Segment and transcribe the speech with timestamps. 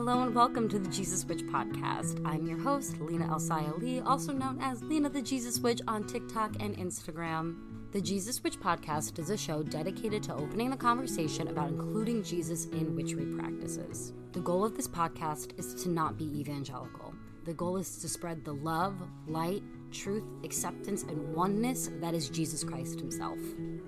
[0.00, 2.22] Hello and welcome to the Jesus Witch podcast.
[2.24, 6.56] I'm your host, Lina Elsaya Lee, also known as Lina the Jesus Witch on TikTok
[6.58, 7.56] and Instagram.
[7.92, 12.64] The Jesus Witch podcast is a show dedicated to opening the conversation about including Jesus
[12.68, 14.14] in witchery practices.
[14.32, 17.14] The goal of this podcast is to not be evangelical.
[17.44, 18.94] The goal is to spread the love,
[19.26, 23.38] light, truth, acceptance, and oneness that is Jesus Christ Himself.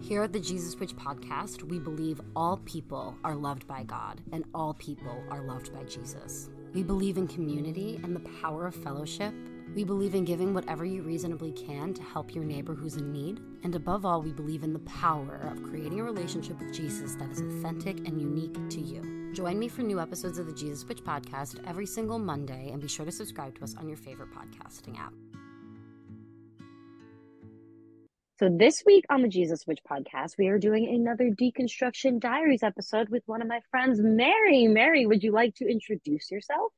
[0.01, 4.45] Here at the Jesus Witch podcast, we believe all people are loved by God and
[4.55, 6.51] all people are loved by Jesus.
[6.75, 9.35] We believe in community and the power of fellowship.
[9.75, 13.41] We believe in giving whatever you reasonably can to help your neighbor who's in need.
[13.63, 17.31] And above all, we believe in the power of creating a relationship with Jesus that
[17.31, 19.33] is authentic and unique to you.
[19.33, 22.89] Join me for new episodes of the Jesus Witch podcast every single Monday and be
[22.89, 25.15] sure to subscribe to us on your favorite podcasting app.
[28.43, 33.09] So this week on the Jesus Witch podcast, we are doing another Deconstruction Diaries episode
[33.09, 34.67] with one of my friends, Mary.
[34.67, 36.73] Mary, would you like to introduce yourself?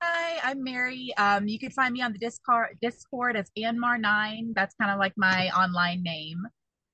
[0.00, 1.12] Hi, I'm Mary.
[1.18, 4.54] Um, you can find me on the Discord Discord as Andmar9.
[4.54, 6.46] That's kind of like my online name.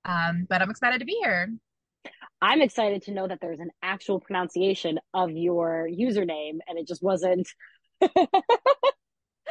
[0.06, 1.52] Um, but I'm excited to be here.
[2.40, 7.02] I'm excited to know that there's an actual pronunciation of your username and it just
[7.02, 7.50] wasn't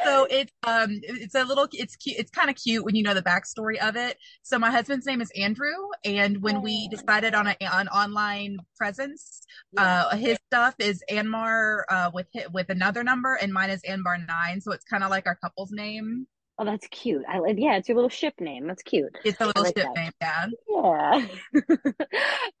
[0.04, 3.14] so it's um it's a little it's cute it's kind of cute when you know
[3.14, 4.18] the backstory of it.
[4.42, 6.96] So my husband's name is andrew and when we oh.
[6.96, 13.02] decided on a, an online presence uh his stuff is andmar uh with with another
[13.02, 16.64] number and mine is andmar nine so it's kind of like our couple's name Oh,
[16.64, 17.24] that's cute.
[17.28, 17.56] I like.
[17.58, 18.68] Yeah, it's your little ship name.
[18.68, 19.16] That's cute.
[19.24, 19.96] It's a little like ship that.
[19.96, 20.56] name.
[20.68, 21.26] Yeah.
[21.52, 21.76] Yeah.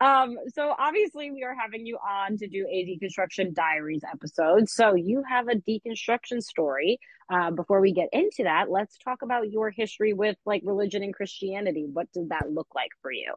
[0.00, 0.36] um.
[0.52, 4.68] So obviously, we are having you on to do a deconstruction diaries episode.
[4.68, 6.98] So you have a deconstruction story.
[7.32, 11.14] Uh, before we get into that, let's talk about your history with like religion and
[11.14, 11.86] Christianity.
[11.90, 13.32] What did that look like for you?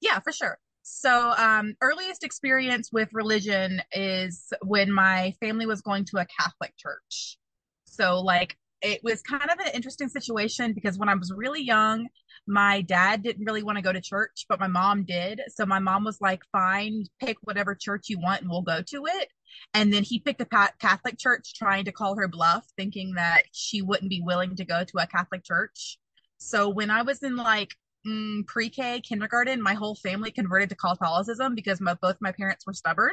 [0.00, 0.58] Yeah, for sure.
[0.82, 6.74] So, um, earliest experience with religion is when my family was going to a Catholic
[6.76, 7.38] church.
[7.86, 12.06] So, like, it was kind of an interesting situation because when I was really young,
[12.46, 15.40] my dad didn't really want to go to church, but my mom did.
[15.48, 19.06] So my mom was like, fine, pick whatever church you want and we'll go to
[19.06, 19.28] it.
[19.72, 23.80] And then he picked a Catholic church trying to call her bluff, thinking that she
[23.80, 25.98] wouldn't be willing to go to a Catholic church.
[26.36, 27.70] So when I was in like
[28.06, 32.74] mm, pre-K kindergarten, my whole family converted to Catholicism because my, both my parents were
[32.74, 33.12] stubborn.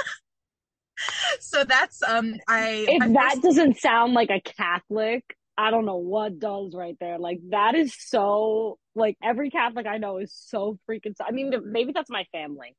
[1.41, 3.43] so that's um I if that first...
[3.43, 5.25] doesn't sound like a Catholic,
[5.57, 7.19] I don't know what does right there.
[7.19, 11.15] Like that is so like every Catholic I know is so freaking.
[11.27, 12.75] I mean, maybe that's my family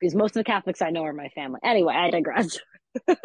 [0.00, 1.60] because most of the Catholics I know are my family.
[1.62, 2.58] Anyway, I digress.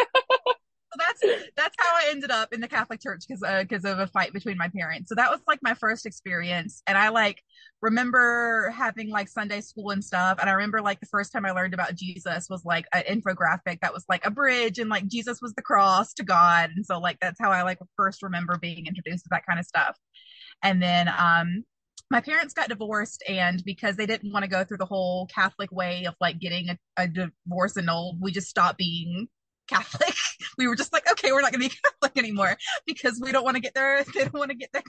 [0.98, 4.08] that's that's how I ended up in the Catholic Church because because uh, of a
[4.08, 5.10] fight between my parents.
[5.10, 7.42] So that was like my first experience, and I like
[7.82, 10.38] remember having like Sunday school and stuff.
[10.40, 13.82] And I remember like the first time I learned about Jesus was like an infographic
[13.82, 17.00] that was like a bridge, and like Jesus was the cross to God, and so
[17.00, 19.98] like that's how I like first remember being introduced to that kind of stuff.
[20.62, 21.64] And then um
[22.14, 25.72] my parents got divorced and because they didn't want to go through the whole catholic
[25.72, 29.28] way of like getting a, a divorce annulled we just stopped being
[29.68, 30.14] Catholic.
[30.56, 33.44] We were just like, okay, we're not going to be Catholic anymore because we don't
[33.44, 34.84] want to get their they don't want to get their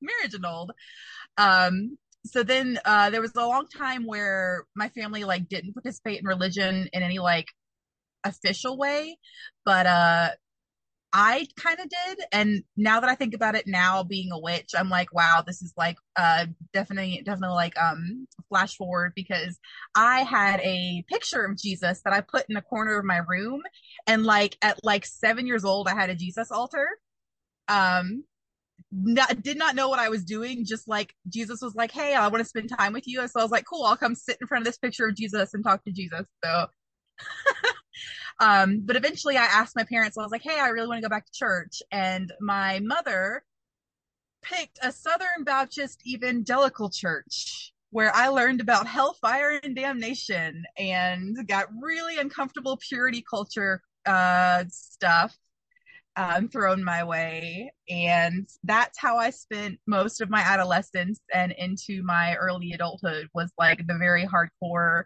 [0.00, 0.70] marriage annulled.
[1.36, 6.20] Um, so then uh, there was a long time where my family like didn't participate
[6.20, 7.46] in religion in any like
[8.24, 9.16] official way,
[9.64, 10.28] but uh,
[11.12, 12.18] I kind of did.
[12.32, 15.60] And now that I think about it now being a witch, I'm like, wow, this
[15.62, 19.58] is like uh definitely definitely like um flash forward because
[19.94, 23.62] I had a picture of Jesus that I put in the corner of my room
[24.06, 26.86] and like at like 7 years old I had a Jesus altar.
[27.68, 28.24] Um
[28.92, 30.64] not, did not know what I was doing.
[30.64, 33.40] Just like Jesus was like, "Hey, I want to spend time with you," and so
[33.40, 35.64] I was like, "Cool, I'll come sit in front of this picture of Jesus and
[35.64, 36.66] talk to Jesus." So
[38.38, 41.02] Um, but eventually I asked my parents, I was like, hey, I really want to
[41.02, 41.82] go back to church.
[41.90, 43.44] And my mother
[44.42, 51.66] picked a Southern Baptist evangelical church where I learned about hellfire and damnation and got
[51.80, 55.36] really uncomfortable purity culture uh, stuff
[56.16, 57.72] um, thrown my way.
[57.88, 63.52] And that's how I spent most of my adolescence and into my early adulthood was
[63.58, 65.04] like the very hardcore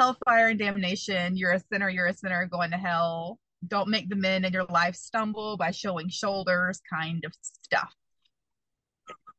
[0.00, 1.36] hellfire and damnation.
[1.36, 3.38] You're a sinner, you're a sinner going to hell.
[3.66, 7.92] Don't make the men in your life stumble by showing shoulders, kind of stuff.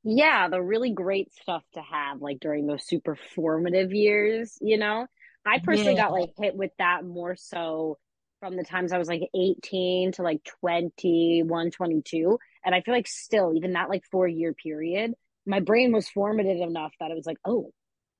[0.03, 5.07] Yeah, the really great stuff to have like during those super formative years, you know?
[5.45, 6.03] I personally yeah.
[6.03, 7.97] got like hit with that more so
[8.39, 12.39] from the times I was like 18 to like 21, 22.
[12.63, 15.13] And I feel like still, even that like four year period,
[15.47, 17.71] my brain was formative enough that it was like, oh,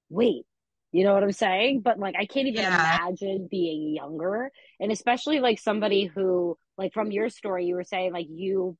[0.09, 0.45] wait,
[0.91, 1.81] You know what I'm saying?
[1.81, 2.77] But like, I can't even Yeah.
[2.77, 4.51] imagine being younger.
[4.79, 8.77] And especially like somebody who, like, from your story, you were saying like you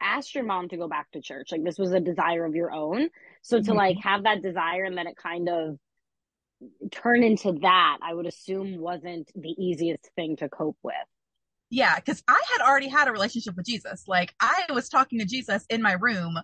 [0.00, 1.50] asked your mom to go back to church.
[1.50, 3.08] Like, this was a desire of your own.
[3.42, 3.74] So to Mhm.
[3.74, 5.78] like have that desire and then it kind of
[6.90, 10.94] turn into that, I would assume wasn't the easiest thing to cope with.
[11.70, 14.04] Yeah, because I had already had a relationship with Jesus.
[14.06, 16.38] Like I was talking to Jesus in my room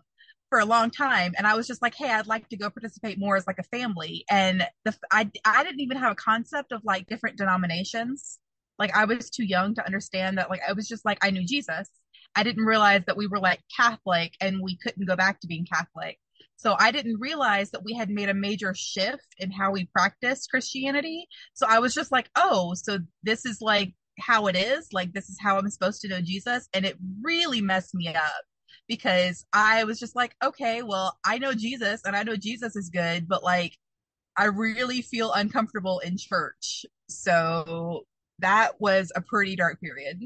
[0.52, 3.18] for a long time, and I was just like, "Hey, I'd like to go participate
[3.18, 6.82] more as like a family." And the I I didn't even have a concept of
[6.84, 8.38] like different denominations.
[8.78, 10.50] Like I was too young to understand that.
[10.50, 11.88] Like I was just like I knew Jesus.
[12.36, 15.64] I didn't realize that we were like Catholic and we couldn't go back to being
[15.72, 16.18] Catholic.
[16.56, 20.50] So I didn't realize that we had made a major shift in how we practiced
[20.50, 21.28] Christianity.
[21.54, 25.30] So I was just like, "Oh, so this is like." how it is like this
[25.30, 28.44] is how i'm supposed to know jesus and it really messed me up
[28.96, 32.90] because i was just like okay well i know jesus and i know jesus is
[32.90, 33.78] good but like
[34.36, 38.02] i really feel uncomfortable in church so
[38.38, 40.20] that was a pretty dark period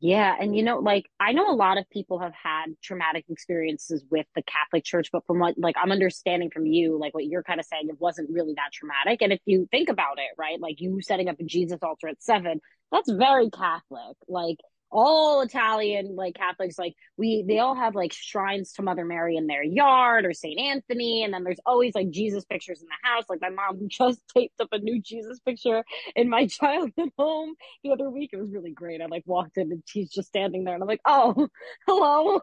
[0.00, 4.04] Yeah, and you know, like I know a lot of people have had traumatic experiences
[4.08, 7.42] with the Catholic Church, but from what like I'm understanding from you, like what you're
[7.42, 9.22] kind of saying, it wasn't really that traumatic.
[9.22, 12.22] And if you think about it, right, like you setting up a Jesus altar at
[12.22, 12.60] seven,
[12.92, 14.16] that's very Catholic.
[14.28, 14.58] Like
[14.90, 19.46] all Italian like Catholics, like we they all have like shrines to Mother Mary in
[19.46, 23.24] their yard or Saint Anthony, and then there's always like Jesus pictures in the house.
[23.28, 25.84] Like my mom just taped up a new Jesus picture
[26.16, 27.54] in my childhood home
[27.84, 28.30] the other week.
[28.32, 29.00] It was really great.
[29.02, 31.48] I like walked in and she's just standing there, and I'm like, oh,
[31.86, 32.40] hello.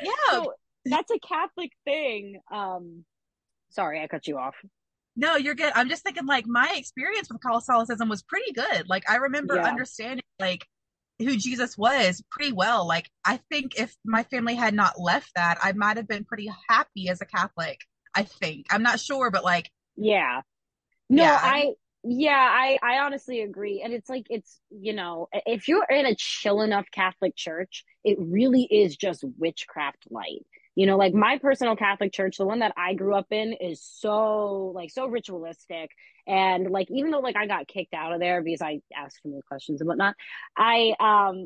[0.00, 0.52] yeah so
[0.86, 2.40] that's a Catholic thing.
[2.52, 3.04] Um,
[3.70, 4.54] sorry, I cut you off.
[5.16, 9.08] no you're good i'm just thinking like my experience with catholicism was pretty good like
[9.08, 9.64] i remember Yeah.
[9.64, 10.66] understanding like
[11.18, 15.58] who jesus was pretty well like i think if my family had not left that
[15.62, 17.80] i might have been pretty happy as a catholic
[18.14, 20.42] i think i'm not sure but like Yeah.
[21.10, 21.38] No, Yeah.
[21.40, 21.72] I
[22.04, 23.82] yeah, I I honestly agree.
[23.84, 28.18] And it's like it's, you know, if you're in a chill enough Catholic church, it
[28.20, 30.46] really is just witchcraft light.
[30.74, 33.80] You know, like my personal Catholic church, the one that I grew up in is
[33.82, 35.90] so like so ritualistic.
[36.26, 39.30] And like even though like I got kicked out of there because I asked too
[39.30, 40.14] many questions and whatnot,
[40.56, 41.44] I um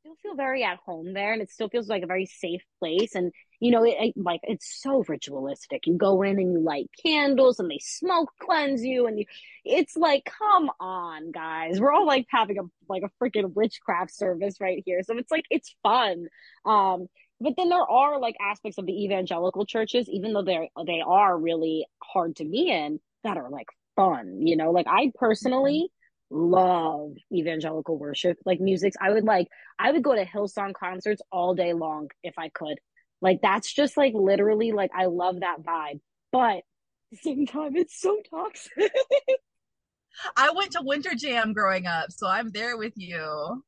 [0.00, 3.14] still feel very at home there and it still feels like a very safe place.
[3.14, 5.86] And you know it, it, like it's so ritualistic.
[5.86, 9.24] You go in and you light candles and they smoke cleanse you and you
[9.64, 11.80] it's like come on guys.
[11.80, 15.02] We're all like having a like a freaking witchcraft service right here.
[15.02, 16.26] So it's like it's fun.
[16.66, 17.06] Um
[17.40, 21.36] but then there are like aspects of the evangelical churches even though they're they are
[21.36, 25.88] really hard to be in that are like fun you know like i personally
[26.32, 26.52] mm-hmm.
[26.52, 29.48] love evangelical worship like music i would like
[29.78, 32.78] I would go to Hillsong concerts all day long if I could.
[33.20, 36.00] Like that's just like literally like I love that vibe.
[36.32, 36.64] But at
[37.10, 38.92] the same time, it's so toxic.
[40.36, 43.64] I went to Winter Jam growing up, so I'm there with you.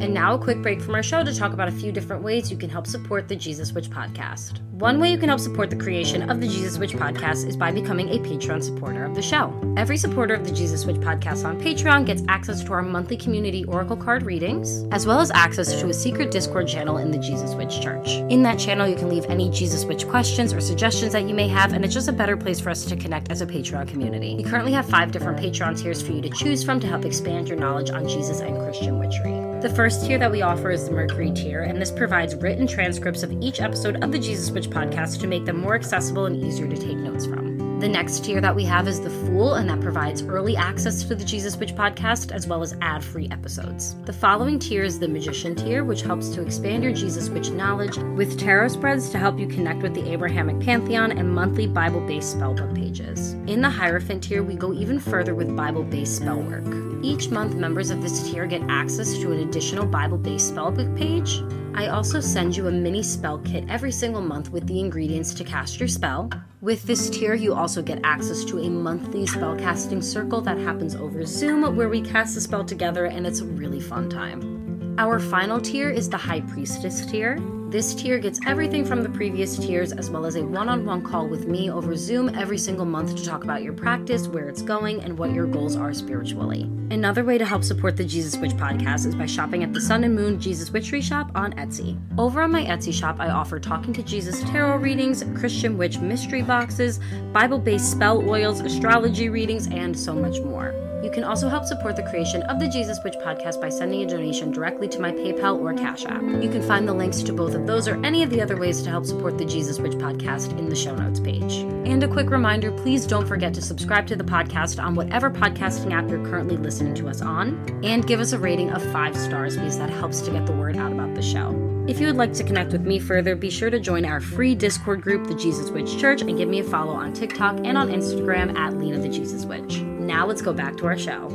[0.00, 2.52] And now, a quick break from our show to talk about a few different ways
[2.52, 4.60] you can help support the Jesus Witch podcast.
[4.70, 7.72] One way you can help support the creation of the Jesus Witch podcast is by
[7.72, 9.52] becoming a Patreon supporter of the show.
[9.76, 13.64] Every supporter of the Jesus Witch podcast on Patreon gets access to our monthly community
[13.64, 17.54] oracle card readings, as well as access to a secret Discord channel in the Jesus
[17.54, 18.08] Witch Church.
[18.30, 21.48] In that channel, you can leave any Jesus Witch questions or suggestions that you may
[21.48, 24.36] have, and it's just a better place for us to connect as a Patreon community.
[24.36, 27.48] We currently have five different Patreon tiers for you to choose from to help expand
[27.48, 29.47] your knowledge on Jesus and Christian witchery.
[29.60, 33.24] The first tier that we offer is the Mercury tier, and this provides written transcripts
[33.24, 36.68] of each episode of the Jesus Witch podcast to make them more accessible and easier
[36.68, 37.80] to take notes from.
[37.80, 41.16] The next tier that we have is the Fool, and that provides early access to
[41.16, 43.96] the Jesus Witch podcast as well as ad free episodes.
[44.04, 47.96] The following tier is the Magician tier, which helps to expand your Jesus Witch knowledge
[48.16, 52.36] with tarot spreads to help you connect with the Abrahamic pantheon and monthly Bible based
[52.36, 53.32] spellbook pages.
[53.48, 56.87] In the Hierophant tier, we go even further with Bible based spell work.
[57.02, 61.42] Each month, members of this tier get access to an additional Bible based spellbook page.
[61.74, 65.44] I also send you a mini spell kit every single month with the ingredients to
[65.44, 66.28] cast your spell.
[66.60, 71.24] With this tier, you also get access to a monthly spellcasting circle that happens over
[71.24, 74.96] Zoom where we cast the spell together and it's a really fun time.
[74.98, 77.38] Our final tier is the High Priestess tier.
[77.70, 81.02] This tier gets everything from the previous tiers, as well as a one on one
[81.02, 84.62] call with me over Zoom every single month to talk about your practice, where it's
[84.62, 86.62] going, and what your goals are spiritually.
[86.90, 90.02] Another way to help support the Jesus Witch podcast is by shopping at the Son
[90.04, 92.00] and Moon Jesus Witchery shop on Etsy.
[92.16, 96.40] Over on my Etsy shop, I offer Talking to Jesus tarot readings, Christian Witch mystery
[96.40, 97.00] boxes,
[97.34, 100.87] Bible based spell oils, astrology readings, and so much more.
[101.02, 104.06] You can also help support the creation of the Jesus Witch podcast by sending a
[104.06, 106.22] donation directly to my PayPal or Cash App.
[106.22, 108.82] You can find the links to both of those or any of the other ways
[108.82, 111.58] to help support the Jesus Witch podcast in the show notes page.
[111.86, 115.92] And a quick reminder please don't forget to subscribe to the podcast on whatever podcasting
[115.92, 119.56] app you're currently listening to us on, and give us a rating of five stars
[119.56, 121.54] because that helps to get the word out about the show.
[121.86, 124.54] If you would like to connect with me further, be sure to join our free
[124.54, 127.88] Discord group, The Jesus Witch Church, and give me a follow on TikTok and on
[127.88, 129.80] Instagram at Lina the Jesus Witch.
[130.08, 131.28] Now let's go back to our show.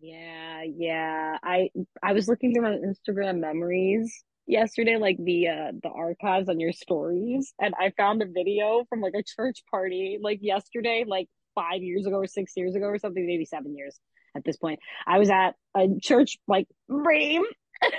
[0.00, 1.36] Yeah, yeah.
[1.42, 1.68] I
[2.02, 6.72] I was looking through my Instagram memories yesterday, like the uh the archives on your
[6.72, 11.82] stories, and I found a video from like a church party like yesterday, like five
[11.82, 14.00] years ago or six years ago or something, maybe seven years
[14.34, 14.80] at this point.
[15.06, 17.42] I was at a church like rave.
[17.82, 17.90] I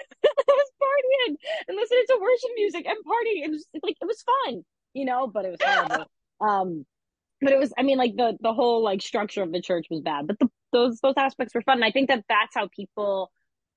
[0.48, 1.36] was partying
[1.68, 3.46] and listening to worship music and partying.
[3.46, 4.64] It was like it was fun,
[4.96, 6.06] you know, but it was horrible.
[6.42, 6.86] Um
[7.42, 10.02] but it was i mean like the the whole like structure of the church was
[10.02, 13.32] bad but the, those those aspects were fun and i think that that's how people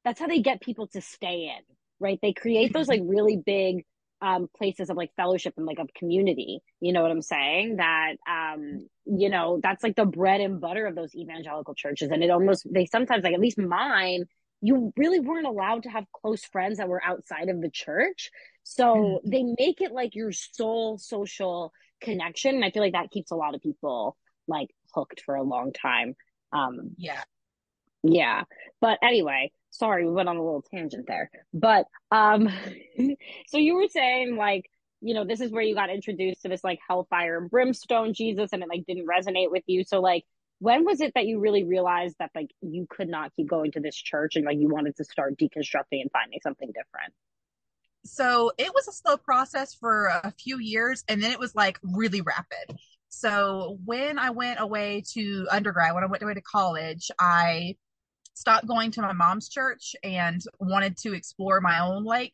[0.04, 2.18] that's how they get people to stay in right?
[2.21, 3.85] They create those like really big
[4.23, 7.76] um places of like fellowship and like of community you know what i'm saying?
[7.76, 12.23] That um you know that's like the bread and butter of those evangelical churches and
[12.23, 14.25] it almost they sometimes like at least mine
[14.61, 18.30] you really weren't allowed to have close friends that were outside of the church.
[18.62, 19.30] So mm-hmm.
[19.30, 21.71] they make it like your sole social
[22.04, 22.54] connection.
[22.54, 25.73] And I feel like that keeps a lot of people like hooked for a long
[25.73, 26.14] time.
[26.52, 27.23] Um, yeah.
[28.02, 28.44] Yeah.
[28.80, 31.30] But anyway, sorry, we went on a little tangent there.
[31.52, 32.49] But um,
[33.49, 34.70] so you were saying like,
[35.00, 38.50] you know, this is where you got introduced to this like hellfire and brimstone Jesus
[38.52, 39.84] and it like didn't resonate with you.
[39.84, 40.25] So like
[40.61, 43.80] when was it that you really realized that like you could not keep going to
[43.80, 47.12] this church and like you wanted to start deconstructing and finding something different?
[48.04, 51.78] So it was a slow process for a few years and then it was like
[51.82, 52.78] really rapid.
[53.08, 57.76] So when i went away to undergrad when i went away to college i
[58.34, 62.32] stopped going to my mom's church and wanted to explore my own like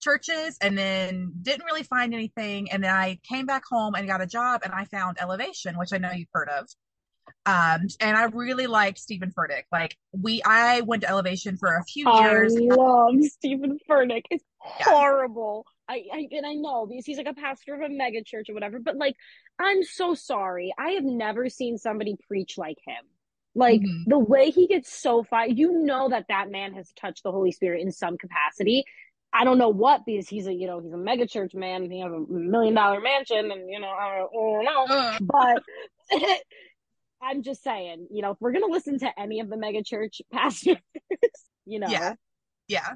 [0.00, 4.20] churches and then didn't really find anything and then i came back home and got
[4.20, 6.68] a job and i found elevation which i know you've heard of
[7.44, 9.62] um, and I really liked Steven Furtick.
[9.70, 12.56] Like we, I went to Elevation for a few years.
[12.56, 14.22] I love Steven Furtick.
[14.30, 14.44] It's
[14.80, 14.86] yeah.
[14.86, 15.64] horrible.
[15.88, 18.54] I, I and I know because he's like a pastor of a mega church or
[18.54, 18.80] whatever.
[18.80, 19.14] But like,
[19.58, 20.74] I'm so sorry.
[20.78, 23.04] I have never seen somebody preach like him.
[23.54, 24.10] Like mm-hmm.
[24.10, 27.52] the way he gets so fired, you know that that man has touched the Holy
[27.52, 28.84] Spirit in some capacity.
[29.32, 31.92] I don't know what because he's a you know he's a mega church man and
[31.92, 35.18] he has a million dollar mansion and you know I don't, know, uh.
[35.20, 35.62] but
[37.26, 40.22] I'm just saying, you know, if we're gonna listen to any of the mega church
[40.32, 40.76] pastors,
[41.64, 41.88] you know.
[41.88, 42.14] Yeah.
[42.68, 42.94] Yeah.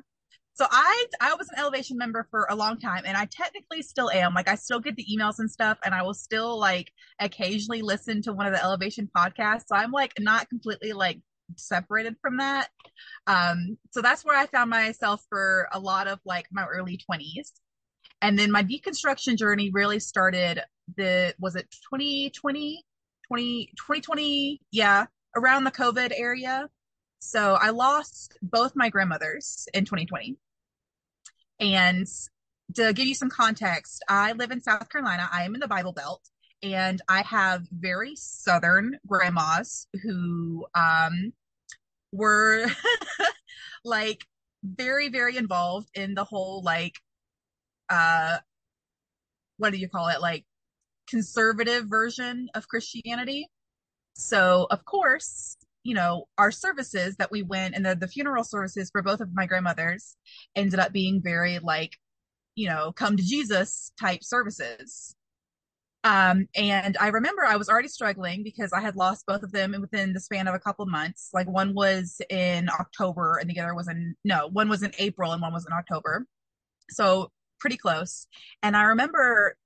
[0.55, 4.11] So I I was an elevation member for a long time and I technically still
[4.11, 4.35] am.
[4.35, 8.21] Like I still get the emails and stuff and I will still like occasionally listen
[8.23, 9.65] to one of the elevation podcasts.
[9.69, 11.21] So I'm like not completely like
[11.57, 12.69] separated from that.
[13.27, 17.53] Um so that's where I found myself for a lot of like my early 20s.
[18.21, 20.63] And then my deconstruction journey really started
[20.97, 22.85] the was it 2020
[23.31, 25.07] 20, 2020, yeah,
[25.37, 26.69] around the COVID area.
[27.21, 30.37] So I lost both my grandmothers in 2020.
[31.61, 32.09] And
[32.75, 35.29] to give you some context, I live in South Carolina.
[35.33, 36.23] I am in the Bible Belt,
[36.63, 41.33] and I have very Southern grandmas who um,
[42.11, 42.67] were
[43.85, 44.25] like
[44.65, 46.95] very, very involved in the whole like,
[47.91, 48.39] uh,
[49.59, 50.21] what do you call it?
[50.21, 50.45] Like
[51.11, 53.49] conservative version of Christianity.
[54.15, 58.91] So, of course, you know, our services that we went and the, the funeral services
[58.91, 60.17] for both of my grandmothers
[60.55, 61.97] ended up being very like,
[62.55, 65.15] you know, come to Jesus type services.
[66.03, 69.75] Um, and I remember I was already struggling because I had lost both of them
[69.81, 71.31] within the span of a couple months.
[71.33, 75.33] Like one was in October and the other was in, no, one was in April
[75.33, 76.27] and one was in October.
[76.91, 78.27] So pretty close.
[78.63, 79.57] And I remember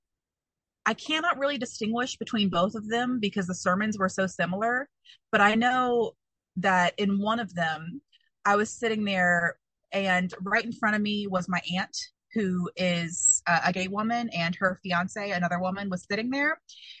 [0.85, 4.87] I cannot really distinguish between both of them because the sermons were so similar.
[5.31, 6.11] But I know
[6.57, 8.01] that in one of them,
[8.45, 9.57] I was sitting there,
[9.91, 11.97] and right in front of me was my aunt,
[12.33, 16.59] who is a gay woman, and her fiance, another woman, was sitting there.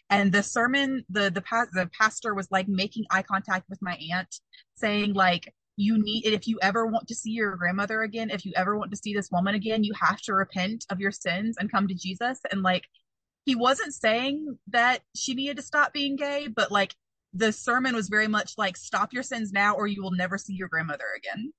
[0.09, 4.39] And the sermon, the the the pastor was like making eye contact with my aunt,
[4.75, 8.53] saying like, you need if you ever want to see your grandmother again if you
[8.55, 11.69] ever want to see this woman again you have to repent of your sins and
[11.69, 12.83] come to jesus and like
[13.45, 16.95] he wasn't saying that she needed to stop being gay, but like
[17.33, 20.53] the sermon was very much like stop your sins now or you will never see
[20.53, 21.53] your grandmother again.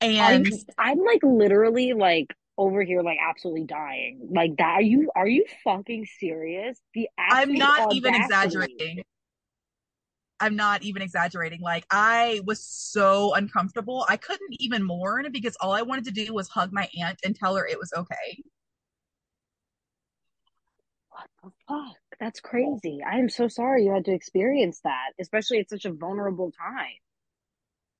[0.00, 0.46] And
[0.78, 4.28] I'm, I'm like literally like over here like absolutely dying.
[4.30, 6.80] Like that are you are you fucking serious?
[6.94, 9.02] The I'm not even exaggerating.
[10.40, 11.60] I'm not even exaggerating.
[11.60, 14.06] Like I was so uncomfortable.
[14.08, 17.36] I couldn't even mourn because all I wanted to do was hug my aunt and
[17.36, 18.42] tell her it was okay.
[21.42, 21.96] The fuck?
[22.20, 23.00] That's crazy.
[23.06, 26.96] I am so sorry you had to experience that, especially at such a vulnerable time.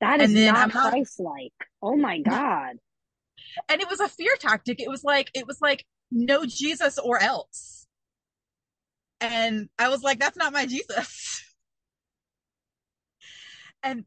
[0.00, 1.52] That is not Christ like.
[1.82, 2.76] Oh my God.
[3.68, 4.80] And it was a fear tactic.
[4.80, 7.86] It was like, it was like, no Jesus or else.
[9.20, 11.42] And I was like, that's not my Jesus.
[13.82, 14.04] and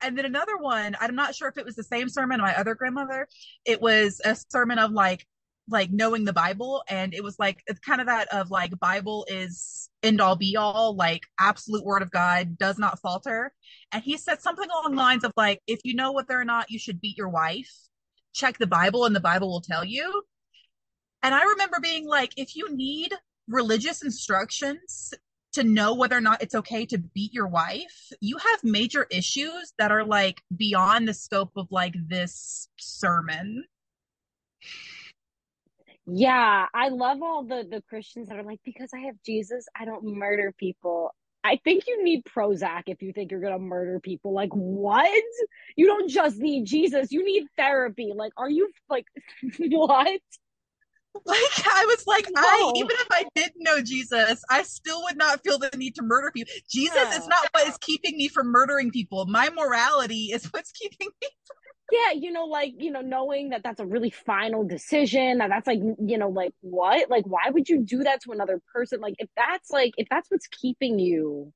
[0.00, 2.74] and then another one, I'm not sure if it was the same sermon my other
[2.74, 3.28] grandmother.
[3.64, 5.26] It was a sermon of like
[5.68, 6.82] like knowing the Bible.
[6.88, 10.56] And it was like, it's kind of that of like, Bible is end all be
[10.56, 13.52] all, like absolute word of God does not falter.
[13.92, 16.70] And he said something along the lines of like, if you know whether or not
[16.70, 17.72] you should beat your wife,
[18.32, 20.22] check the Bible and the Bible will tell you.
[21.22, 23.12] And I remember being like, if you need
[23.48, 25.14] religious instructions
[25.54, 29.72] to know whether or not it's okay to beat your wife, you have major issues
[29.78, 33.64] that are like beyond the scope of like this sermon.
[36.06, 39.84] Yeah, I love all the the Christians that are like, because I have Jesus, I
[39.84, 41.14] don't murder people.
[41.42, 44.32] I think you need Prozac if you think you're gonna murder people.
[44.32, 45.22] Like, what?
[45.76, 48.12] You don't just need Jesus, you need therapy.
[48.14, 49.06] Like, are you like
[49.58, 50.20] what?
[51.24, 52.42] Like I was like, no.
[52.42, 56.02] I even if I didn't know Jesus, I still would not feel the need to
[56.02, 56.52] murder people.
[56.70, 57.16] Jesus yeah.
[57.16, 59.26] is not what is keeping me from murdering people.
[59.26, 61.56] My morality is what's keeping me from
[61.90, 65.66] yeah you know like you know knowing that that's a really final decision that that's
[65.66, 67.10] like you know like what?
[67.10, 69.00] Like why would you do that to another person?
[69.00, 71.52] Like if that's like if that's what's keeping you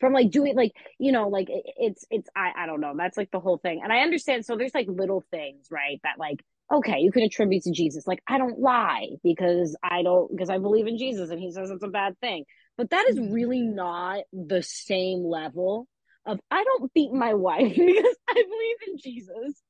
[0.00, 3.30] from like doing like you know like it's it's I, I don't know that's like
[3.30, 3.80] the whole thing.
[3.82, 7.62] And i understand so there's like little things right that like okay you can attribute
[7.64, 8.06] to jesus.
[8.06, 11.70] Like i don't lie because i don't because i believe in jesus and he says
[11.70, 12.44] it's a bad thing.
[12.76, 13.32] But that is mm-hmm.
[13.32, 15.86] really not the same level
[16.26, 19.62] of I don't beat my wife because I believe in Jesus.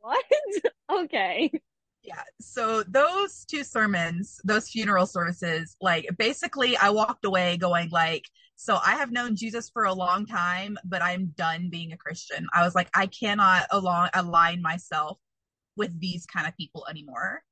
[0.00, 0.24] What?
[0.92, 1.50] okay.
[2.02, 2.22] Yeah.
[2.40, 8.24] So those two sermons, those funeral services, like basically I walked away going like,
[8.56, 12.46] so I have known Jesus for a long time, but I'm done being a Christian.
[12.54, 15.18] I was like, I cannot along align myself
[15.76, 17.42] with these kind of people anymore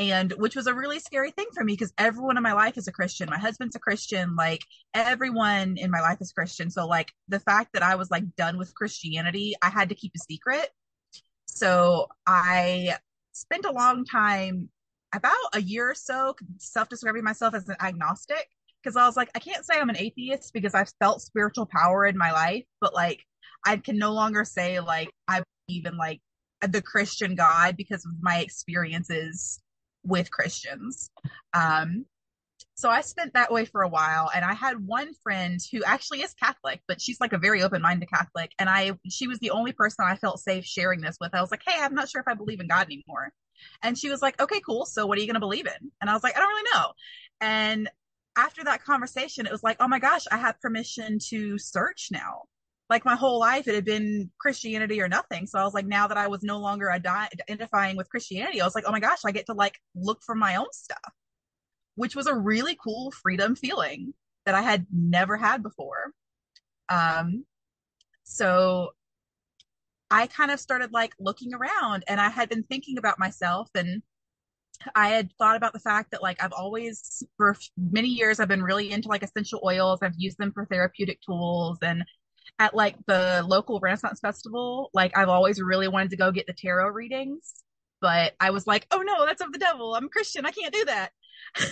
[0.00, 2.88] and which was a really scary thing for me because everyone in my life is
[2.88, 3.28] a christian.
[3.28, 4.34] My husband's a christian.
[4.34, 4.62] Like
[4.94, 6.70] everyone in my life is christian.
[6.70, 10.12] So like the fact that i was like done with christianity i had to keep
[10.16, 10.70] a secret.
[11.46, 12.96] So i
[13.32, 14.70] spent a long time
[15.14, 18.48] about a year or so self-describing myself as an agnostic
[18.82, 22.06] because i was like i can't say i'm an atheist because i've felt spiritual power
[22.06, 23.24] in my life but like
[23.66, 26.20] i can no longer say like i believe in like
[26.68, 29.60] the christian god because of my experiences
[30.04, 31.10] with Christians.
[31.54, 32.06] Um,
[32.74, 36.22] so I spent that way for a while and I had one friend who actually
[36.22, 38.52] is Catholic, but she's like a very open-minded Catholic.
[38.58, 41.34] And I, she was the only person I felt safe sharing this with.
[41.34, 43.32] I was like, Hey, I'm not sure if I believe in God anymore.
[43.82, 44.86] And she was like, okay, cool.
[44.86, 45.90] So what are you going to believe in?
[46.00, 46.86] And I was like, I don't really know.
[47.40, 47.88] And
[48.36, 52.44] after that conversation, it was like, oh my gosh, I have permission to search now
[52.90, 55.46] like my whole life it had been Christianity or nothing.
[55.46, 58.74] So I was like, now that I was no longer identifying with Christianity, I was
[58.74, 61.12] like, oh my gosh, I get to like look for my own stuff,
[61.94, 64.12] which was a really cool freedom feeling
[64.44, 66.12] that I had never had before.
[66.88, 67.44] Um,
[68.24, 68.90] so
[70.10, 74.02] I kind of started like looking around and I had been thinking about myself and
[74.96, 78.62] I had thought about the fact that like I've always for many years I've been
[78.62, 80.00] really into like essential oils.
[80.02, 82.02] I've used them for therapeutic tools and
[82.60, 86.52] at like the local Renaissance festival, like I've always really wanted to go get the
[86.52, 87.54] tarot readings,
[88.02, 89.94] but I was like, oh no, that's of the devil.
[89.94, 90.44] I'm a Christian.
[90.44, 91.10] I can't do that.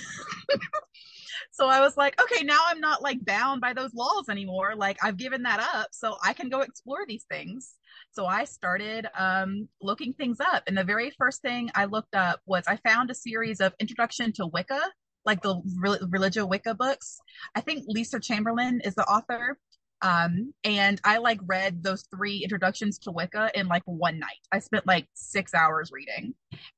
[1.52, 4.74] so I was like, okay, now I'm not like bound by those laws anymore.
[4.76, 7.74] Like I've given that up, so I can go explore these things.
[8.12, 12.40] So I started um, looking things up, and the very first thing I looked up
[12.46, 14.80] was I found a series of Introduction to Wicca,
[15.26, 17.18] like the Re- Religio Wicca books.
[17.54, 19.58] I think Lisa Chamberlain is the author,
[20.00, 24.38] um, and I like read those three introductions to Wicca in like one night.
[24.52, 26.34] I spent like six hours reading.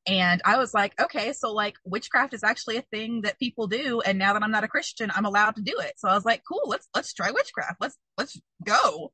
[0.06, 4.00] And I was like, okay, so like witchcraft is actually a thing that people do.
[4.00, 5.94] And now that I'm not a Christian, I'm allowed to do it.
[5.98, 7.76] So I was like, cool, let's let's try witchcraft.
[7.80, 9.12] Let's let's go.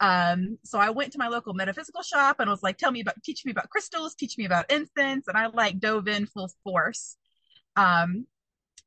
[0.00, 3.22] Um, so I went to my local metaphysical shop and was like, tell me about
[3.22, 7.16] teach me about crystals, teach me about incense, and I like dove in full force.
[7.76, 8.26] Um,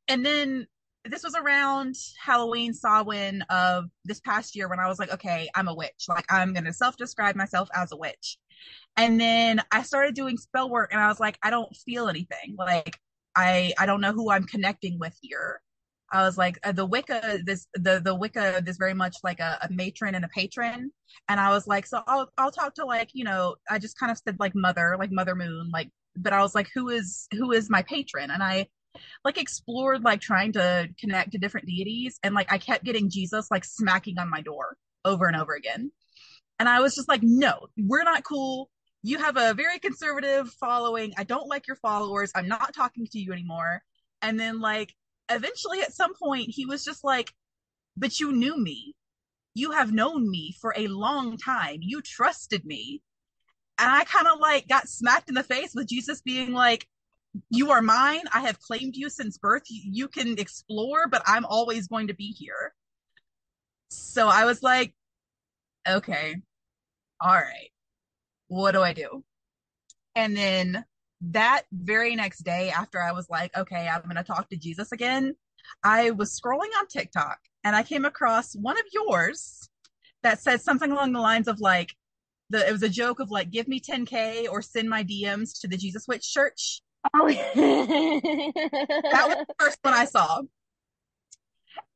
[0.07, 0.67] and then
[1.09, 5.67] this was around Halloween, Samhain of this past year when I was like, okay, I'm
[5.67, 6.05] a witch.
[6.07, 8.37] Like I'm gonna self-describe myself as a witch.
[8.97, 12.55] And then I started doing spell work and I was like, I don't feel anything.
[12.57, 12.97] Like
[13.35, 15.61] I I don't know who I'm connecting with here.
[16.11, 19.57] I was like uh, the Wicca this the the Wicca is very much like a,
[19.61, 20.91] a, matron and a patron
[21.27, 24.11] and I was like so I'll I'll talk to like you know I just kind
[24.11, 27.51] of said like mother like mother moon like but I was like who is who
[27.51, 28.67] is my patron and I
[29.23, 33.49] like explored like trying to connect to different deities and like I kept getting Jesus
[33.51, 35.91] like smacking on my door over and over again.
[36.59, 38.69] And I was just like no we're not cool.
[39.03, 41.13] You have a very conservative following.
[41.17, 42.31] I don't like your followers.
[42.35, 43.81] I'm not talking to you anymore.
[44.21, 44.93] And then like
[45.29, 47.33] eventually at some point he was just like
[47.97, 48.95] but you knew me.
[49.53, 51.77] You have known me for a long time.
[51.81, 53.01] You trusted me.
[53.77, 56.87] And i kind of like got smacked in the face with jesus being like
[57.49, 58.21] you are mine.
[58.33, 59.63] I have claimed you since birth.
[59.67, 62.73] You can explore but i'm always going to be here.
[63.89, 64.93] So i was like
[65.87, 66.35] okay
[67.21, 67.69] all right
[68.47, 69.23] what do i do?
[70.15, 70.85] And then
[71.21, 74.91] that very next day after I was like, okay, I'm going to talk to Jesus
[74.91, 75.35] again,
[75.83, 79.69] I was scrolling on TikTok and I came across one of yours
[80.23, 81.93] that said something along the lines of like,
[82.49, 85.67] the, it was a joke of like, give me 10K or send my DMs to
[85.67, 86.81] the Jesus Witch Church.
[87.13, 90.41] Oh, that was the first one I saw.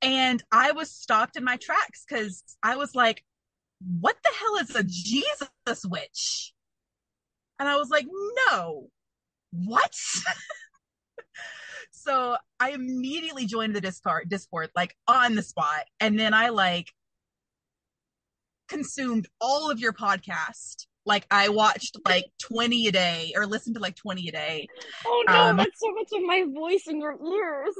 [0.02, 3.24] And I was stopped in my tracks because I was like,
[4.00, 6.54] what the hell is a Jesus witch?
[7.60, 8.06] And I was like,
[8.52, 8.88] no,
[9.52, 9.94] what?
[11.92, 15.86] so I immediately joined the Discord, Discord, like on the spot.
[16.00, 16.92] And then I like
[18.70, 20.86] consumed all of your podcast.
[21.10, 24.68] Like I watched like 20 a day or listened to like 20 a day.
[25.08, 27.74] Oh no, um, that's so much of my voice in your ears.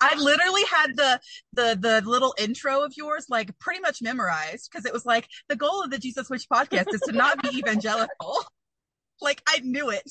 [0.00, 1.20] I literally had the
[1.52, 5.56] the the little intro of yours like pretty much memorized because it was like the
[5.56, 8.46] goal of the Jesus Witch podcast is to not be evangelical.
[9.20, 10.10] like I knew it.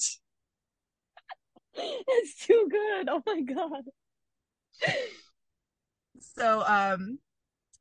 [1.74, 3.10] it's too good.
[3.10, 3.84] Oh my god.
[6.20, 7.18] So um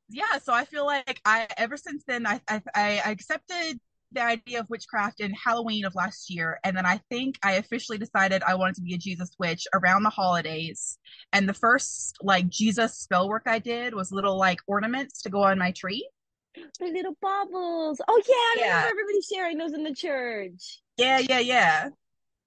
[0.09, 3.79] yeah, so I feel like I ever since then I I, I accepted
[4.12, 7.99] the idea of witchcraft in Halloween of last year, and then I think I officially
[7.99, 10.99] decided I wanted to be a Jesus witch around the holidays.
[11.33, 15.42] And the first like Jesus spell work I did was little like ornaments to go
[15.42, 16.09] on my tree.
[16.55, 18.01] The little baubles.
[18.09, 18.66] Oh yeah, I yeah.
[18.66, 20.81] remember everybody sharing those in the church.
[20.97, 21.88] Yeah, yeah, yeah.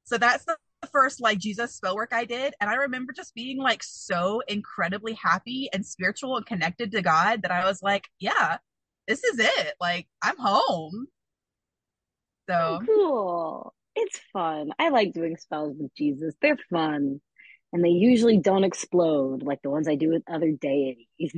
[0.04, 0.58] So that's the
[0.92, 2.54] first like Jesus spell work I did.
[2.60, 7.44] And I remember just being like so incredibly happy and spiritual and connected to God
[7.44, 8.58] that I was like, yeah,
[9.08, 9.74] this is it.
[9.80, 11.08] Like I'm home.
[12.52, 13.74] So oh, cool.
[13.96, 14.72] It's fun.
[14.78, 16.36] I like doing spells with Jesus.
[16.42, 17.22] They're fun.
[17.72, 21.34] And they usually don't explode like the ones I do with other deities.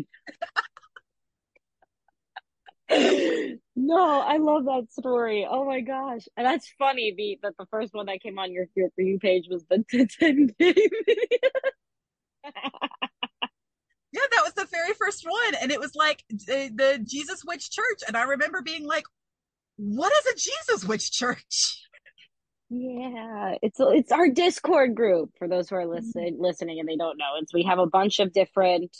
[3.75, 5.47] no, I love that story.
[5.47, 6.23] Oh my gosh.
[6.35, 9.19] And that's funny, the that the first one that came on your your for you
[9.19, 9.83] page was the
[10.19, 10.89] 10 day video.
[12.43, 12.51] yeah,
[14.31, 15.55] that was the very first one.
[15.61, 18.01] And it was like the, the Jesus Witch Church.
[18.07, 19.03] And I remember being like,
[19.77, 21.79] what is a Jesus Witch Church?
[22.69, 27.17] Yeah, it's it's our Discord group for those who are listen, listening and they don't
[27.17, 27.33] know.
[27.39, 28.95] It's we have a bunch of different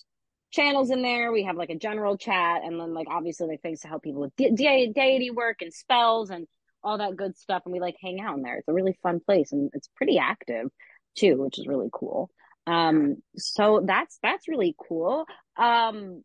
[0.52, 1.32] channels in there.
[1.32, 4.22] We have like a general chat, and then like obviously like things to help people
[4.22, 6.46] with de- de- deity work and spells and
[6.84, 7.64] all that good stuff.
[7.66, 8.58] And we like hang out in there.
[8.58, 10.68] It's a really fun place, and it's pretty active
[11.18, 12.30] too, which is really cool.
[12.68, 15.26] Um, so that's that's really cool.
[15.58, 16.24] Um,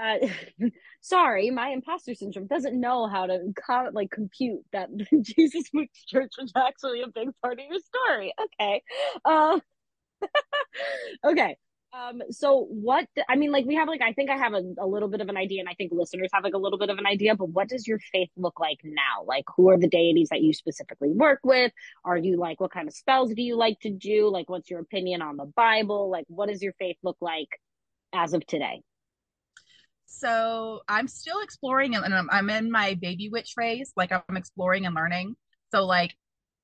[0.00, 0.26] uh,
[1.00, 4.88] sorry, my imposter syndrome doesn't know how to co- like compute that
[5.22, 5.64] Jesus
[6.06, 8.32] Church was actually a big part of your story.
[8.60, 8.82] Okay.
[9.24, 9.58] Uh,
[11.24, 11.56] okay.
[11.92, 14.86] Um, so what, I mean, like we have like, I think I have a, a
[14.86, 16.98] little bit of an idea and I think listeners have like a little bit of
[16.98, 19.24] an idea, but what does your faith look like now?
[19.24, 21.72] Like who are the deities that you specifically work with?
[22.04, 24.28] Are you like, what kind of spells do you like to do?
[24.28, 26.10] Like what's your opinion on the Bible?
[26.10, 27.48] Like what does your faith look like
[28.12, 28.82] as of today?
[30.06, 33.92] So I'm still exploring and I'm, I'm in my baby witch phase.
[33.96, 35.36] Like I'm exploring and learning.
[35.72, 36.14] So like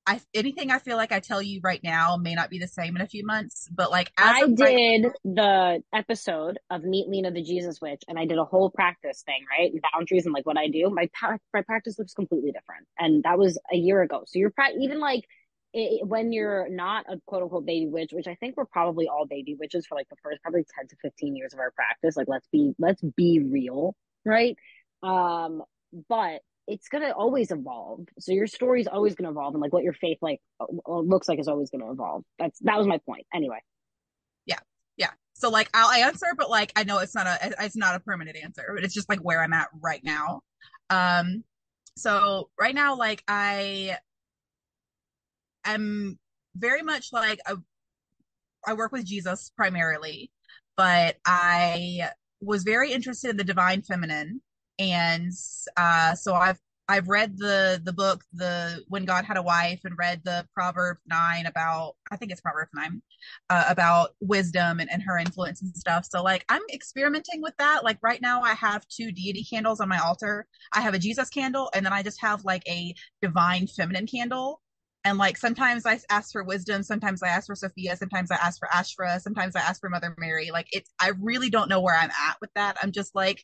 [0.05, 2.95] I anything I feel like I tell you right now may not be the same
[2.95, 7.41] in a few months, but like I did right- the episode of Meet Lina the
[7.41, 9.71] Jesus Witch, and I did a whole practice thing, right?
[9.93, 10.89] Boundaries and like what I do.
[10.89, 11.09] My
[11.53, 14.23] my practice looks completely different, and that was a year ago.
[14.25, 15.25] So you're pra- even like
[15.73, 19.25] it, when you're not a quote unquote baby witch, which I think we're probably all
[19.25, 22.15] baby witches for like the first probably ten to fifteen years of our practice.
[22.15, 24.55] Like let's be let's be real, right?
[25.01, 25.63] Um,
[26.07, 28.07] but it's gonna always evolve.
[28.19, 30.99] So your story is always gonna evolve, and like what your faith like uh, uh,
[30.99, 32.23] looks like is always gonna evolve.
[32.37, 33.25] That's that was my point.
[33.33, 33.59] Anyway.
[34.45, 34.59] Yeah,
[34.95, 35.11] yeah.
[35.33, 38.37] So like I'll answer, but like I know it's not a it's not a permanent
[38.37, 40.41] answer, but it's just like where I'm at right now.
[40.91, 41.43] Um,
[41.97, 43.97] so right now, like I
[45.65, 46.19] am
[46.55, 47.57] very much like a,
[48.65, 50.31] I work with Jesus primarily,
[50.77, 52.09] but I
[52.41, 54.41] was very interested in the divine feminine,
[54.79, 55.31] and
[55.77, 59.97] uh, so I've I've read the the book the when God had a wife and
[59.97, 63.01] read the Proverb nine about I think it's Proverb nine
[63.49, 66.05] uh, about wisdom and, and her influence and stuff.
[66.09, 67.83] So like I'm experimenting with that.
[67.83, 70.45] Like right now I have two deity candles on my altar.
[70.73, 74.61] I have a Jesus candle and then I just have like a divine feminine candle.
[75.05, 78.57] And like sometimes I ask for wisdom, sometimes I ask for Sophia, sometimes I ask
[78.57, 80.49] for Asherah, sometimes I ask for Mother Mary.
[80.51, 82.77] Like it's I really don't know where I'm at with that.
[82.81, 83.43] I'm just like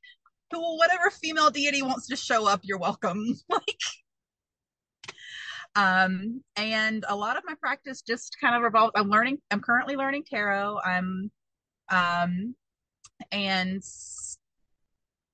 [0.52, 3.36] well, whatever female deity wants to show up, you're welcome.
[3.50, 3.80] like,
[5.76, 8.94] um, and a lot of my practice just kind of revolves.
[8.96, 9.38] I'm learning.
[9.52, 10.80] I'm currently learning tarot.
[10.84, 11.32] I'm,
[11.90, 12.56] um,
[13.32, 13.84] and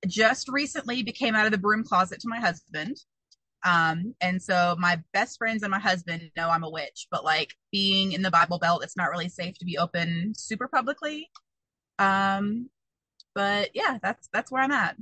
[0.06, 2.96] just recently became out of the broom closet to my husband.
[3.64, 7.54] Um, and so my best friends and my husband know I'm a witch, but like
[7.72, 11.30] being in the Bible Belt, it's not really safe to be open super publicly.
[11.98, 12.70] Um,
[13.34, 14.96] but yeah, that's that's where I'm at.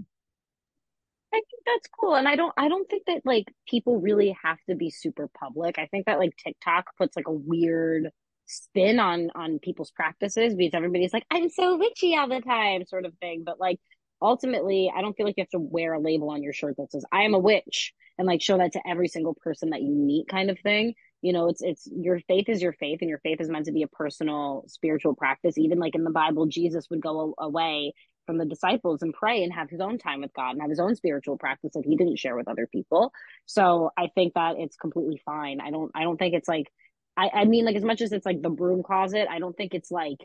[1.34, 2.14] I think that's cool.
[2.14, 5.78] And I don't I don't think that like people really have to be super public.
[5.78, 8.10] I think that like TikTok puts like a weird
[8.46, 13.04] spin on on people's practices because everybody's like, I'm so witchy all the time, sort
[13.04, 13.42] of thing.
[13.44, 13.80] But like
[14.20, 16.92] ultimately, I don't feel like you have to wear a label on your shirt that
[16.92, 19.92] says I am a witch and like show that to every single person that you
[19.94, 23.18] meet kind of thing you know it's it's your faith is your faith and your
[23.20, 26.88] faith is meant to be a personal spiritual practice even like in the bible jesus
[26.90, 27.92] would go away
[28.26, 30.80] from the disciples and pray and have his own time with God and have his
[30.80, 33.12] own spiritual practice that he didn't share with other people.
[33.46, 35.60] So I think that it's completely fine.
[35.60, 36.70] I don't I don't think it's like
[37.16, 39.74] I, I mean like as much as it's like the broom closet, I don't think
[39.74, 40.18] it's like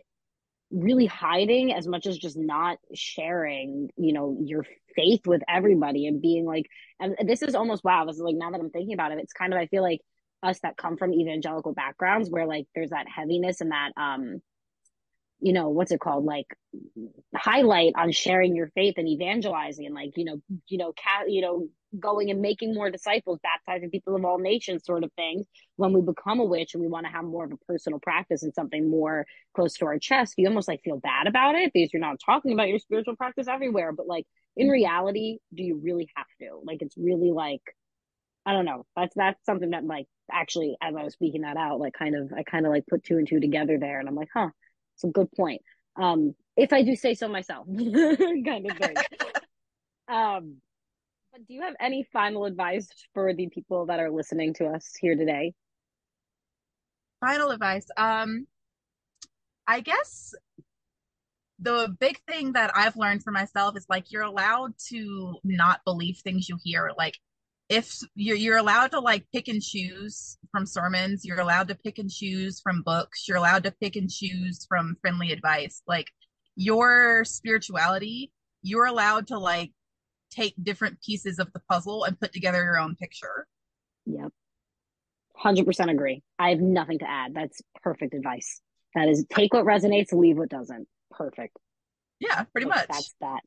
[0.72, 6.22] really hiding as much as just not sharing, you know, your faith with everybody and
[6.22, 6.66] being like
[7.00, 9.34] and this is almost wow, this is like now that I'm thinking about it, it's
[9.34, 10.02] kind of I feel like
[10.44, 14.42] us that come from evangelical backgrounds where like there's that heaviness and that um
[15.42, 16.26] you know what's it called?
[16.26, 16.48] Like
[17.36, 21.42] highlight on sharing your faith and evangelizing and like you know you know cat you
[21.42, 21.68] know
[22.00, 26.02] going and making more disciples baptizing people of all nations sort of things when we
[26.02, 28.90] become a witch and we want to have more of a personal practice and something
[28.90, 29.26] more
[29.56, 32.54] close to our chest you almost like feel bad about it because you're not talking
[32.54, 33.92] about your spiritual practice everywhere.
[33.92, 34.26] But like
[34.56, 34.74] in mm-hmm.
[34.74, 36.60] reality do you really have to?
[36.64, 37.62] Like it's really like
[38.46, 38.86] i don't know.
[38.96, 42.32] That's that's something that like actually as i was speaking that out like kind of
[42.34, 44.50] i kind of like put two and two together there and i'm like huh
[45.00, 45.62] it's a good point.
[45.96, 48.96] Um, if I do say so myself, kind of thing.
[50.10, 50.58] um,
[51.32, 54.94] but do you have any final advice for the people that are listening to us
[55.00, 55.54] here today?
[57.22, 57.86] Final advice.
[57.96, 58.46] Um,
[59.68, 60.34] I guess
[61.60, 66.18] the big thing that I've learned for myself is like you're allowed to not believe
[66.18, 66.92] things you hear.
[66.98, 67.18] Like
[67.70, 72.00] if you're you're allowed to like pick and choose from sermons, you're allowed to pick
[72.00, 75.84] and choose from books, you're allowed to pick and choose from friendly advice.
[75.88, 76.08] Like
[76.56, 78.32] your spirituality,
[78.64, 79.72] you're allowed to like
[80.32, 83.48] take different pieces of the puzzle and put together your own picture.
[84.06, 84.32] Yep.
[85.44, 86.22] 100% agree.
[86.38, 87.34] I have nothing to add.
[87.34, 88.62] That's perfect advice.
[88.96, 90.88] That is take what resonates, leave what doesn't.
[91.12, 91.58] Perfect.
[92.20, 92.88] Yeah, pretty much.
[92.88, 93.42] That's that.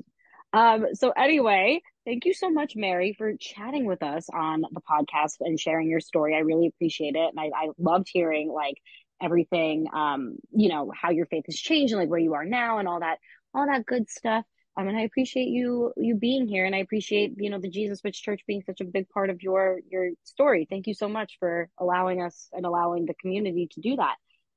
[0.52, 5.36] Um, so anyway, thank you so much, Mary, for chatting with us on the podcast
[5.40, 6.34] and sharing your story.
[6.34, 7.30] I really appreciate it.
[7.34, 8.76] And I, I loved hearing like
[9.22, 12.78] everything, um, you know, how your faith has changed and like where you are now
[12.78, 13.18] and all that,
[13.54, 14.44] all that good stuff.
[14.76, 18.00] Um, and I appreciate you you being here, and I appreciate you know the Jesus
[18.02, 20.66] Witch Church being such a big part of your your story.
[20.68, 24.14] Thank you so much for allowing us and allowing the community to do that.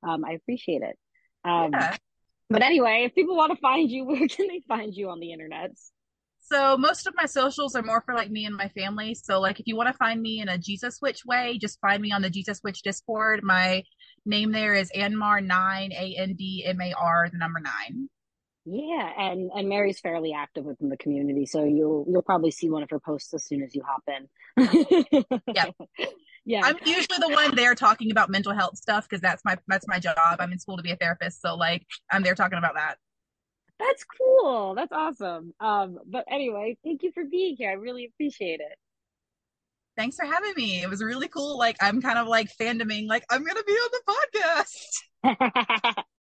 [0.07, 0.97] Um, I appreciate it.
[1.43, 1.97] Um, yeah.
[2.49, 5.31] But anyway, if people want to find you, where can they find you on the
[5.31, 5.71] internet?
[6.47, 9.15] So most of my socials are more for like me and my family.
[9.15, 12.01] So like if you want to find me in a Jesus Witch way, just find
[12.01, 13.41] me on the Jesus Witch Discord.
[13.43, 13.83] My
[14.27, 18.09] name there is Andmar nine A N D M A R the number nine.
[18.65, 22.83] Yeah, and and Mary's fairly active within the community, so you'll you'll probably see one
[22.83, 25.41] of her posts as soon as you hop in.
[25.47, 25.65] yeah.
[26.45, 26.61] Yeah.
[26.63, 29.99] I'm usually the one there talking about mental health stuff because that's my that's my
[29.99, 30.15] job.
[30.39, 32.97] I'm in school to be a therapist, so like I'm there talking about that.
[33.79, 34.75] That's cool.
[34.75, 35.53] That's awesome.
[35.59, 37.71] Um, but anyway, thank you for being here.
[37.71, 38.77] I really appreciate it.
[39.97, 40.81] Thanks for having me.
[40.81, 41.57] It was really cool.
[41.57, 46.03] Like I'm kind of like fandoming, like I'm gonna be on the podcast.